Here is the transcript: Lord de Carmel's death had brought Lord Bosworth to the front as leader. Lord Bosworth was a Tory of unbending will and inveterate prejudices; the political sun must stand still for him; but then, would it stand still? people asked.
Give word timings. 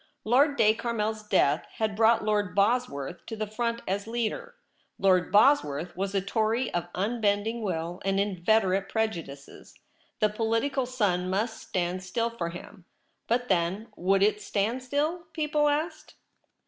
Lord 0.23 0.57
de 0.57 0.73
Carmel's 0.73 1.21
death 1.21 1.67
had 1.73 1.95
brought 1.95 2.25
Lord 2.25 2.55
Bosworth 2.55 3.23
to 3.27 3.35
the 3.35 3.45
front 3.45 3.83
as 3.87 4.07
leader. 4.07 4.55
Lord 4.97 5.31
Bosworth 5.31 5.95
was 5.95 6.15
a 6.15 6.21
Tory 6.21 6.73
of 6.73 6.87
unbending 6.95 7.61
will 7.61 8.01
and 8.03 8.19
inveterate 8.19 8.89
prejudices; 8.89 9.75
the 10.19 10.27
political 10.27 10.87
sun 10.87 11.29
must 11.29 11.61
stand 11.61 12.03
still 12.03 12.31
for 12.31 12.49
him; 12.49 12.85
but 13.27 13.47
then, 13.47 13.89
would 13.95 14.23
it 14.23 14.41
stand 14.41 14.81
still? 14.81 15.25
people 15.33 15.69
asked. 15.69 16.15